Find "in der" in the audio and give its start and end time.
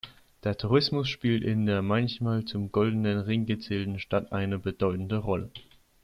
1.43-1.83